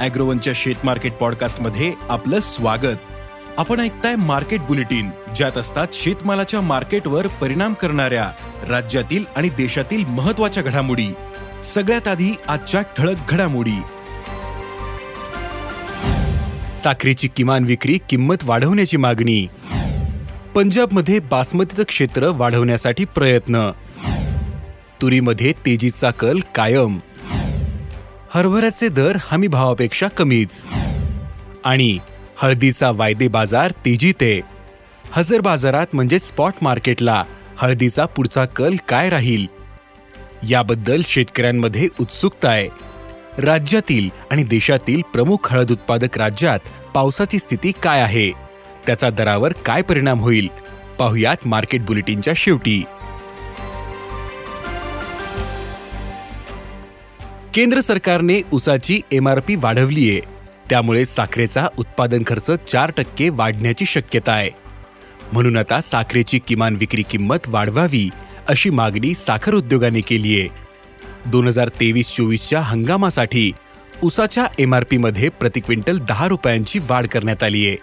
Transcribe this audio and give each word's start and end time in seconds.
अॅग्रोवनच्या 0.00 0.52
शेत 0.56 0.74
मार्केट 0.84 1.12
पॉडकास्टमध्ये 1.12 1.92
आपलं 2.08 2.40
स्वागत. 2.40 2.96
आपण 3.58 3.80
ऐकताय 3.80 4.16
मार्केट 4.16 4.60
बुलेटिन 4.60 5.10
ज्यात 5.36 5.58
असतात 5.58 5.86
शेतमालाच्या 5.92 6.60
मार्केटवर 6.60 7.26
परिणाम 7.26 7.74
करणाऱ्या 7.74 8.30
राज्यातील 8.68 9.24
आणि 9.36 9.48
देशातील 9.48 10.04
महत्त्वाच्या 10.04 10.62
घडामोडी. 10.62 11.08
सगळ्यात 11.62 12.08
आधी 12.08 12.36
आजच्या 12.48 12.82
ठळक 12.82 13.16
घडामोडी. 13.28 13.80
साखरेची 16.84 17.28
किमान 17.28 17.64
विक्री 17.64 17.98
किंमत 18.08 18.36
वाढवण्याची 18.44 18.96
मागणी. 18.96 19.46
पंजाबमध्ये 20.54 21.18
बासमतीचं 21.18 21.82
क्षेत्र 21.82 22.28
वाढवण्यासाठी 22.28 23.04
प्रयत्न. 23.04 23.70
तुरीमध्ये 25.02 25.52
तेजीचा 25.52 26.10
कल 26.10 26.38
कायम. 26.54 26.98
हरभऱ्याचे 28.34 28.88
दर 28.88 29.16
हमी 29.22 29.46
भावापेक्षा 29.46 30.08
कमीच. 30.08 30.64
आणि 31.64 31.98
हळदीचा 32.36 32.90
वायदे 32.90 33.28
बाजार 33.28 33.70
तेजीत. 33.70 34.14
आहे 34.20 34.40
हजर 35.12 35.40
बाजारात 35.40 35.86
म्हणजे 35.92 36.18
स्पॉट 36.18 36.52
मार्केटला 36.62 37.24
हळदीचा 37.56 38.06
पुढचा 38.06 38.44
कल 38.44 38.74
काय 38.88 39.08
राहील? 39.08 39.46
याबद्दल 40.50 41.02
शेतकऱ्यांमध्ये 41.08 41.88
उत्सुकता 42.00 42.48
आहे. 42.48 42.68
राज्यातील 43.38 44.10
आणि 44.30 44.42
देशातील 44.42 45.02
प्रमुख 45.12 45.52
हळद 45.52 45.70
उत्पादक 45.70 46.18
राज्यात 46.18 46.58
पावसाची 46.94 47.38
स्थिती 47.38 47.72
काय 47.82 48.00
आहे? 48.00 48.30
त्याचा 48.86 49.10
दरावर 49.10 49.52
काय 49.52 49.82
परिणाम 49.82 50.20
होईल? 50.20 50.48
पाहुयात 50.98 51.46
मार्केट 51.46 51.84
बुलेटिनच्या 51.84 52.34
शेवटी. 52.36 52.84
केंद्र 57.58 57.80
सरकारने 57.80 58.40
उसाची 58.52 59.00
एमआरपी 59.12 59.54
आहे 60.10 60.20
त्यामुळे 60.70 61.04
साखरेचा 61.06 61.66
उत्पादन 61.78 62.22
खर्च 62.26 62.50
चार 62.72 62.90
टक्के 62.96 63.28
वाढण्याची 63.28 63.86
शक्यता 63.86 64.32
आहे. 64.32 64.50
म्हणून 65.32 65.56
आता 65.56 65.80
साखरेची 65.80 66.38
किमान 66.38 66.76
विक्री 66.76 67.02
किंमत 67.02 67.48
वाढवावी 67.48 68.08
अशी 68.48 68.70
मागणी 68.70 69.14
साखर 69.14 69.54
उद्योगाने 69.54 70.00
केली 70.00 70.40
आहे 70.40 70.48
दोन 71.30 71.48
हजार 71.48 71.68
तेवीस 71.68 72.14
चोवीसच्या 72.16 72.60
हंगामासाठी 72.60 73.50
उसाच्या 74.02 74.46
एमआरपीमध्ये 74.58 75.28
प्रति 75.28 75.60
क्विंटल 75.60 75.98
दहा 75.98 76.28
रुपयांची 76.28 76.78
वाढ 76.78 77.06
करण्यात 77.06 77.42
आली 77.42 77.66
आहे 77.66 77.76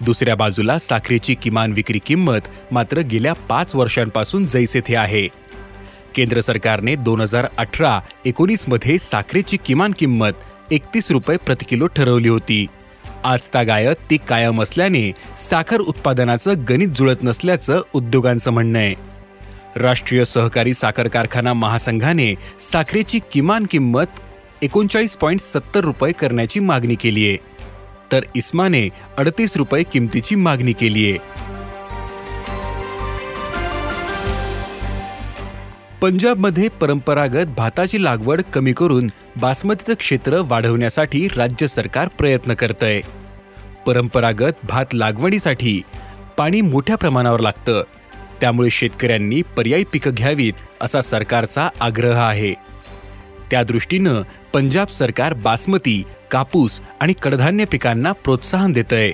दुसऱ्या 0.00 0.34
बाजूला 0.34 0.78
साखरेची 0.78 1.34
किमान 1.34 1.72
विक्री 1.72 1.98
किंमत 2.06 2.48
मात्र 2.72 3.00
गेल्या 3.00 3.32
पाच 3.32 3.74
वर्षांपासून 3.74 4.46
जैसे 4.46 4.80
थे 4.80 4.96
आहे. 4.96 5.28
केंद्र 6.16 6.40
सरकारने 6.40 6.94
दोन 6.96 7.20
हजार 7.20 7.46
अठरा 7.58 7.98
एकोणीसमध्ये 8.26 8.98
साखरेची 8.98 9.56
किमान 9.64 9.92
किंमत 9.98 10.72
एकतीस 10.72 11.10
रुपये 11.10 11.36
प्रति 11.36 11.64
किलो 11.68 11.86
ठरवली 11.86 12.28
होती. 12.28 12.66
आजता 13.24 13.62
गायत 13.62 13.96
ती 14.10 14.16
कायम 14.28 14.62
असल्याने 14.62 15.10
साखर 15.40 15.80
उत्पादनाचं 15.80 16.64
गणित 16.68 16.88
जुळत 16.88 17.22
नसल्याचं 17.22 17.80
उद्योगांचं 17.94 18.50
म्हणणं 18.50 18.78
आहे. 18.78 18.94
राष्ट्रीय 19.76 20.24
सहकारी 20.24 20.74
साखर 20.74 21.08
कारखाना 21.08 21.52
महासंघाने 21.52 22.34
साखरेची 22.60 23.18
किमान 23.32 23.66
किंमत 23.70 24.20
एकोणचाळीस 24.62 25.16
पॉईंट 25.16 25.40
सत्तर 25.40 25.80
रुपये 25.80 26.12
करण्याची 26.12 26.60
मागणी 26.60 26.94
केली 26.94 27.26
आहे 27.28 27.36
तर 28.12 28.24
इस्माने 28.36 28.88
अडतीस 29.18 29.56
रुपये 29.56 29.82
किमतीची 29.82 30.34
मागणी 30.34 30.72
केली 30.72 31.10
आहे 31.10 31.45
पंजाबमध्ये 36.00 36.68
परंपरागत 36.68 37.46
भाताची 37.46 38.04
लागवड 38.04 38.40
कमी 38.42 38.72
करून 38.72 39.10
बासमतीचं 39.36 39.94
क्षेत्र 39.94 40.40
वाढवण्यासाठी 40.44 41.28
राज्य 41.36 41.66
सरकार 41.66 42.08
प्रयत्न 42.08 42.54
करतंय. 42.54 43.00
परंपरागत 43.86 44.66
भात 44.68 44.86
लागवडीसाठी 44.92 45.82
पाणी 46.36 46.60
मोठ्या 46.60 46.96
प्रमाणावर 46.96 47.40
लागतं. 47.40 47.84
त्यामुळे 48.40 48.70
शेतकऱ्यांनी 48.70 49.42
पर्यायी 49.42 49.84
पिकं 49.92 50.10
घ्यावीत 50.10 50.52
असा 50.80 51.02
सरकारचा 51.02 51.68
आग्रह 51.80 52.20
आहे. 52.20 52.54
त्या 53.50 53.62
दृष्टीनं 53.62 54.22
पंजाब 54.52 54.86
सरकार 54.86 55.34
बासमती 55.34 56.02
कापूस 56.30 56.80
आणि 57.00 57.12
कडधान्य 57.22 57.64
पिकांना 57.64 58.12
प्रोत्साहन 58.12 58.72
देतंय. 58.72 59.12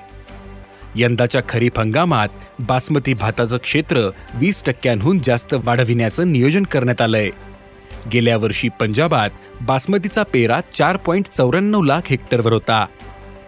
यंदाच्या 0.97 1.41
खरीप 1.49 1.79
हंगामात 1.79 2.29
बासमती 2.59 3.15
भाताचं 3.15 3.57
क्षेत्र 3.57 4.11
वीस 4.35 4.65
टक्क्यांहून 4.65 5.19
जास्त 5.19 5.55
वाढविण्याचं 5.55 6.33
नियोजन 6.33 6.63
करण्यात 6.63 7.01
आलंय. 7.01 7.31
गेल्या 8.13 8.37
वर्षी 8.37 8.69
पंजाबात 8.69 9.31
बासमतीचा 9.61 10.23
पेरा 10.23 10.61
चार 10.75 10.97
पॉईंट 10.97 11.27
चौऱ्याण्णव 11.27 11.83
लाख 11.83 12.01
हेक्टरवर 12.07 12.53
होता. 12.53 12.87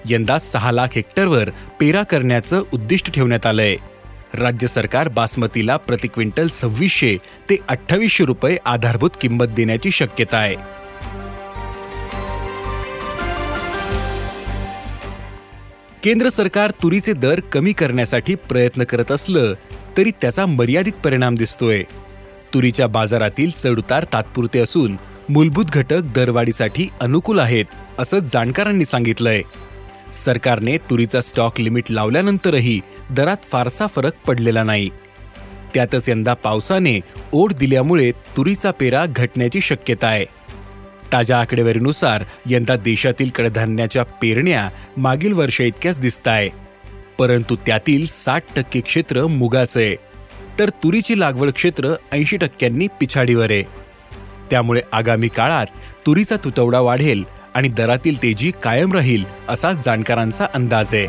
यंदा 0.06 0.38
सहा 0.38 0.72
लाख 0.72 0.88
हेक्टरवर 0.94 1.50
पेरा 1.80 2.02
करण्याचं 2.02 2.62
उद्दिष्ट 2.72 3.10
ठेवण्यात 3.10 3.46
आलंय. 3.46 3.76
राज्य 4.34 4.66
सरकार 4.66 5.08
बासमतीला 5.08 5.76
प्रति 5.76 6.08
क्विंटल 6.08 6.48
सव्वीसशे 6.48 7.16
ते 7.50 7.56
अठ्ठावीसशे 7.68 8.24
रुपये 8.24 8.56
आधारभूत 8.64 9.10
किंमत 9.20 9.46
देण्याची 9.46 9.90
शक्यता 9.90 10.36
आहे. 10.36 10.56
केंद्र 16.04 16.28
सरकार 16.28 16.70
तुरीचे 16.70 17.12
दर 17.12 17.40
कमी 17.40 17.72
करण्यासाठी 17.72 18.34
प्रयत्न 18.34 18.84
करत 18.84 19.12
असलं 19.12 19.54
तरी 19.96 20.10
त्याचा 20.10 20.46
मर्यादित 20.46 20.92
परिणाम 21.04 21.34
दिसतोय. 21.34 21.82
तुरीच्या 22.54 22.86
बाजारातील 22.86 23.50
चढउतार 23.50 24.04
तात्पुरते 24.12 24.58
असून 24.58 24.96
मूलभूत 25.28 25.64
घटक 25.64 26.00
दरवाढीसाठी 26.14 26.88
अनुकूल 27.00 27.38
आहेत 27.38 27.64
असं 27.98 28.18
जाणकारांनी 28.18 28.84
सांगितलंय. 28.84 29.42
सरकारने 30.24 30.76
तुरीचा 30.76 31.20
स्टॉक 31.20 31.60
लिमिट 31.60 31.84
लावल्यानंतरही 31.90 32.80
दरात 33.10 33.36
फारसा 33.52 33.86
फरक 33.86 34.12
पडलेला 34.26 34.62
नाही. 34.62 34.90
त्यातच 35.74 36.08
यंदा 36.08 36.34
पावसाने 36.34 37.00
ओढ 37.32 37.52
दिल्यामुळे 37.52 38.10
तुरीचा 38.10 38.70
पेरा 38.70 39.04
घटण्याची 39.06 39.60
शक्यता 39.60 40.06
आहे. 40.06 40.24
ताज्या 41.12 41.38
आकडेवारीनुसार 41.40 42.24
यंदा 42.46 42.76
देशातील 42.76 43.30
कडधान्याच्या 43.34 44.02
पेरण्या 44.22 44.68
मागील 44.96 45.32
वर्षा 45.32 45.64
इतक्याच 45.64 46.00
दिसत 46.00 46.28
आहे 46.28 46.48
परंतु 47.18 47.56
त्यातील 47.56 48.06
साठ 48.06 48.44
टक्के 48.56 48.80
क्षेत्र 48.80 49.26
मुगाचं. 49.26 49.80
आहे 49.80 49.96
तर 50.58 50.68
तुरीची 50.82 51.18
लागवड 51.20 51.50
क्षेत्र 51.50 51.94
ऐंशी 52.12 52.36
टक्क्यांनी 52.36 52.86
पिछाडीवर. 53.00 53.50
आहे 53.50 53.62
त्यामुळे 54.50 54.80
आगामी 54.92 55.28
काळात 55.28 55.66
तुरीचा 56.06 56.36
तुतवडा 56.44 56.80
वाढेल 56.80 57.24
आणि 57.54 57.68
दरातील 57.68 58.22
तेजी 58.22 58.52
कायम 58.62 58.92
राहील 58.92 59.24
असा 59.48 59.72
जाणकारांचा 59.72 60.46
अंदाज. 60.54 60.94
आहे 60.94 61.06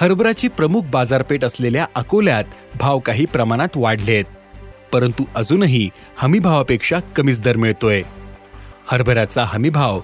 हरभराची 0.00 0.48
प्रमुख 0.48 0.82
बाजारपेठ 0.82 1.44
असलेल्या 1.44 1.86
अकोल्यात 1.94 2.44
भाव 2.78 2.98
काही 2.98 3.24
प्रमाणात 3.26 3.76
वाढलेत. 3.76 4.24
परंतु 4.92 5.24
अजूनही 5.34 5.90
हमीभावापेक्षा 6.16 7.00
कमीच 7.16 7.42
दर 7.42 7.56
मिळतोय. 7.56 8.02
हरभऱ्याचा 8.86 9.44
हमीभाव 9.44 10.00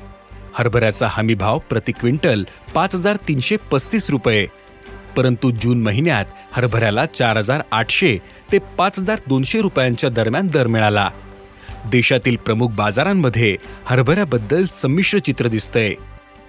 हरभऱ्याचा 0.54 1.08
हमीभाव 1.10 1.58
प्रति 1.58 1.92
क्विंटल 1.92 2.44
पाच 2.74 2.94
हजार 2.94 3.16
तीनशे 3.16 3.56
पस्तीस 3.56 4.10
रुपये. 4.10 4.46
परंतु 5.16 5.50
जून 5.50 5.82
महिन्यात 5.82 6.24
हरभऱ्याला 6.52 7.06
चार 7.06 7.36
हजार 7.36 7.62
आठशे 7.70 8.18
ते 8.52 8.58
पाच 8.58 8.98
हजार 8.98 9.18
दोनशे 9.26 9.60
रुपयांच्या 9.60 10.10
दरम्यान 10.10 10.46
दर 10.46 10.66
मिळाला. 10.66 11.10
देशातील 11.92 12.36
प्रमुख 12.36 12.68
बाजारांमध्ये 12.68 13.56
हरभऱ्याबद्दल 13.84 14.64
संमिश्र 14.66 15.18
चित्र 15.18 15.48
दिसतंय. 15.48 15.94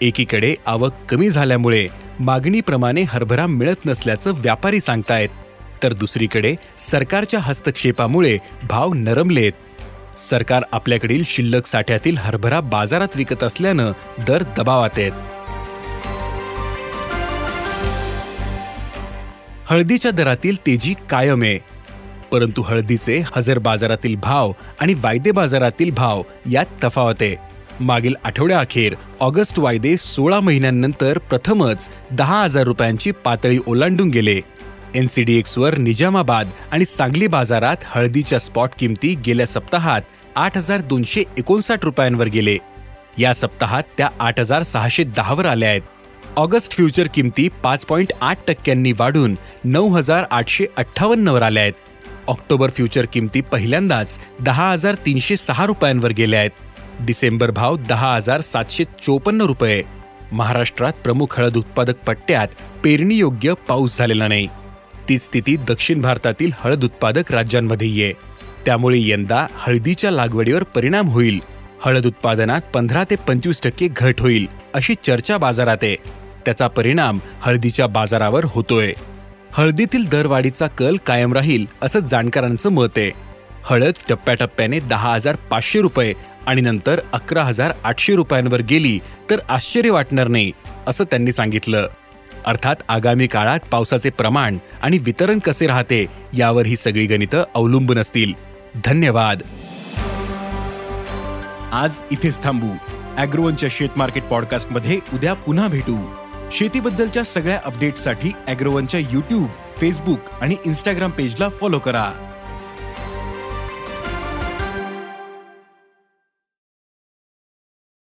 एकीकडे 0.02 0.56
आवक 0.66 0.92
कमी 1.10 1.30
झाल्यामुळे 1.30 1.88
मागणीप्रमाणे 2.20 3.02
हरभरा 3.02 3.48
मिळत 3.48 3.86
नसल्याचं 3.86 4.32
व्यापारी 4.36 4.80
सांगतायत. 4.80 5.30
तर 5.84 5.94
दुसरीकडे 5.94 6.56
सरकारच्या 6.80 7.40
हस्तक्षेपामुळे 7.40 8.38
भाव 8.70 8.94
नरमलेत. 8.94 9.52
सरकार 10.20 10.64
आपल्याकडील 10.72 11.24
शिल्लक 11.26 11.66
साठ्यातील 11.66 12.18
हरभरा 12.18 12.60
बाजारात 12.60 13.08
विकत 13.16 13.44
असल्यानं 13.44 13.92
दर 14.28 14.44
दबावात 14.58 14.90
आहेत. 14.98 15.12
हळदीच्या 19.70 20.12
दरातील 20.12 20.56
तेजी 20.58 20.94
कायम 21.10 21.44
आहे. 21.44 21.60
परंतु 22.32 22.62
हळदीचे 22.62 23.24
हजर 23.36 23.60
बाजारातील 23.60 24.16
भाव 24.16 24.52
आणि 24.80 24.94
वायदे 24.94 25.32
बाजारातील 25.32 25.92
भाव 25.92 26.22
यात 26.52 26.66
तफावत 26.84 27.22
आहे. 27.22 27.36
मागील 27.80 28.14
आठवड्याअखेर 28.24 28.96
ऑगस्ट 29.20 29.60
वायदे 29.60 29.98
सोळा 29.98 30.40
महिन्यांनंतर 30.40 31.18
प्रथमच 31.18 31.90
दहा 32.12 32.44
हजार 32.44 32.64
रुपयांची 32.64 33.12
पातळी 33.12 33.60
ओलांडून 33.68 34.10
गेले. 34.10 34.42
एन 34.96 35.08
सी 35.08 35.24
डी 35.24 35.38
एक्सवर 35.38 35.78
निजामाबाद 35.78 36.50
आणि 36.72 36.86
सांगली 36.86 37.28
बाजारात 37.28 37.78
हळदीच्या 37.86 38.40
स्पॉट 38.40 38.70
किमती 38.80 39.16
गेल्या 39.26 39.48
सप्ताहात 39.48 40.02
आठ 40.36 40.58
हजार 40.58 40.82
दोनशे 40.82 41.24
एकोणसाठ 41.38 41.84
रुपयांवर 41.84 42.26
गेले. 42.26 42.58
या 43.18 43.34
सप्ताहात 43.34 43.84
त्या 43.98 44.10
आठ 44.20 44.40
हजार 44.40 44.64
सहाशे 44.64 45.04
दहावर 45.04 45.46
आल्या 45.46 45.70
आहेत. 45.70 45.82
ऑगस्ट 46.38 46.72
फ्युचर 46.72 47.08
किमती 47.14 47.50
पाच 47.64 47.86
पॉईंट 47.86 48.14
आठ 48.22 48.38
टक्क्यांनी 48.48 48.92
वाढून 48.92 49.36
नऊ 49.64 49.90
हजार 49.90 50.26
आठशे 50.32 50.66
अठ्ठावन्नवर 50.78 51.42
आल्या 51.42 51.64
आहेत. 51.64 51.74
ऑक्टोबर 52.28 52.70
फ्युचर 52.70 53.06
किमती 53.14 53.42
पहिल्यांदाच 53.42 54.20
दहा 54.42 54.72
हजार 54.72 54.96
तीनशे 54.96 55.38
सहा 55.38 55.66
रुपयांवर 55.66 56.12
गेल्या 56.12 56.40
आहेत. 56.40 56.52
डिसेंबर 57.00 57.52
भाव 57.52 57.78
दहा 57.78 58.16
हजार 58.16 58.42
सातशे 58.42 58.84
चोपन्न 58.84 59.42
रुपये. 59.42 59.84
महाराष्ट्रात 60.32 60.94
प्रमुख 60.94 61.40
हळद 61.40 61.58
उत्पादक 61.58 61.96
पट्ट्यात 62.08 62.48
पेरणीयोग्य 62.84 63.54
पाऊस 63.68 63.98
झालेला 63.98 64.28
नाही. 64.28 64.48
ती 65.10 65.20
स्थिती 65.20 65.56
दक्षिण 65.58 66.02
भारतातील 66.02 66.52
हळद 66.60 66.84
उत्पादक 66.84 67.32
राज्यांमध्येही 67.32 68.04
आहे 68.04 68.14
त्यामुळे 68.66 69.00
यंदा 69.00 69.46
हळदीच्या 69.54 70.12
लागवडीवर 70.12 70.64
परिणाम 70.64 71.08
होईल. 71.08 71.40
हळद 71.86 72.06
उत्पादनात 72.06 72.62
पंधरा 72.74 73.04
ते 73.04 73.16
पंचवीस 73.16 73.62
टक्के 73.64 73.88
घट 73.88 74.22
होईल 74.22 74.48
अशी 74.74 74.96
चर्चा 75.06 75.38
बाजारात 75.38 75.84
आहे. 75.84 75.96
त्याचा 76.46 76.68
परिणाम 76.68 77.20
हळदीच्या 77.42 77.88
बाजारावर 77.88 78.46
होतोय. 78.46 78.94
हळदीतील 79.52 80.08
दरवाढीचा 80.10 80.68
कल 80.68 80.98
कायम 81.06 81.34
राहील 81.34 81.66
असं 81.82 82.00
जाणकारांचं 82.00 82.70
मत 82.70 82.98
आहे. 82.98 83.12
हळद 83.64 83.94
टप्प्याटप्प्याने 84.10 84.80
दहा 84.80 85.14
हजार 85.14 85.36
पाचशे 85.36 85.82
रुपये 85.82 86.14
आणि 86.48 86.62
नंतर 86.62 87.00
अकरा 87.14 87.44
हजार 87.44 87.74
आठशे 87.84 88.16
रुपयांवर 88.16 88.62
गेली 88.62 89.00
तर 89.30 89.40
आश्चर्य 89.50 89.90
वाटणार 89.90 90.28
नाही 90.28 90.52
असं 90.88 91.04
त्यांनी 91.04 91.32
सांगितलं. 91.32 91.88
अर्थात 92.46 92.76
आगामी 92.90 93.28
काळात 93.28 93.60
पावसाचे 93.72 94.10
प्रमाण 94.10 94.58
आणि 94.82 94.98
वितरण 94.98 95.40
कसे 95.40 95.68
राहते 95.68 96.06
यावर 96.34 96.66
ही 96.66 96.78
सगळी 96.78 97.06
गणितं 97.06 97.44
अवलंबून 97.56 97.98
असतील. 97.98 98.34
धन्यवाद. 98.86 99.42
आज 101.72 101.96
इथेच 102.12 102.44
थांबू. 102.44 102.68
अॅग्रोवनच्या 103.18 103.70
शेत 103.72 103.90
मार्केट 103.98 104.24
पॉडकास्टमध्ये 104.24 105.00
उद्या 105.14 105.34
पुन्हा 105.34 105.68
भेटू. 105.68 106.16
शेतीबद्दलच्या 106.52 107.24
सगळ्या 107.24 107.60
अपडेट्ससाठी 107.66 108.32
अॅग्रोवनच्या 108.48 109.00
युट्यूब 109.00 109.48
फेसबुक 109.82 110.20
आणि 110.42 110.56
इन्स्टाग्राम 110.66 111.10
पेजला 111.10 111.50
फॉलो 111.50 111.80
करा. 111.80 112.25